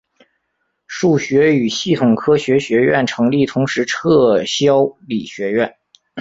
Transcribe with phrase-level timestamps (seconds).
[0.87, 5.77] 数学与系统科学学院成立同时撤销理学院。